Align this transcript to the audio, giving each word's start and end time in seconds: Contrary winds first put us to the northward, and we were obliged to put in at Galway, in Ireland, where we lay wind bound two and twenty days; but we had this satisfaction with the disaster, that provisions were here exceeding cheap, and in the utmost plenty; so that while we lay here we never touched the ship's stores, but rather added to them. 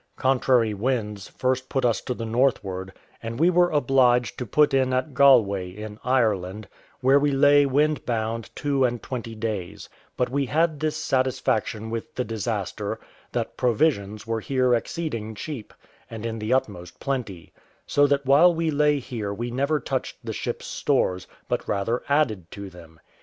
Contrary 0.17 0.73
winds 0.73 1.27
first 1.27 1.69
put 1.69 1.85
us 1.85 2.01
to 2.01 2.15
the 2.15 2.25
northward, 2.25 2.91
and 3.21 3.39
we 3.39 3.51
were 3.51 3.69
obliged 3.69 4.35
to 4.35 4.47
put 4.47 4.73
in 4.73 4.93
at 4.93 5.13
Galway, 5.13 5.69
in 5.69 5.99
Ireland, 6.03 6.67
where 7.01 7.19
we 7.19 7.29
lay 7.29 7.67
wind 7.67 8.03
bound 8.03 8.49
two 8.55 8.83
and 8.83 9.03
twenty 9.03 9.35
days; 9.35 9.87
but 10.17 10.27
we 10.27 10.47
had 10.47 10.79
this 10.79 10.97
satisfaction 10.97 11.91
with 11.91 12.15
the 12.15 12.23
disaster, 12.23 12.99
that 13.31 13.57
provisions 13.57 14.25
were 14.25 14.39
here 14.39 14.73
exceeding 14.73 15.35
cheap, 15.35 15.71
and 16.09 16.25
in 16.25 16.39
the 16.39 16.51
utmost 16.51 16.99
plenty; 16.99 17.53
so 17.85 18.07
that 18.07 18.25
while 18.25 18.51
we 18.51 18.71
lay 18.71 18.97
here 18.97 19.31
we 19.31 19.51
never 19.51 19.79
touched 19.79 20.17
the 20.23 20.33
ship's 20.33 20.65
stores, 20.65 21.27
but 21.47 21.67
rather 21.67 22.01
added 22.09 22.49
to 22.49 22.71
them. 22.71 22.99